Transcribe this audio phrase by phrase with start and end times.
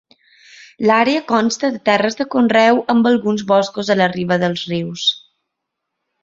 [0.91, 5.05] L'àrea consta de terres de conreu amb alguns boscos a la riba dels rius.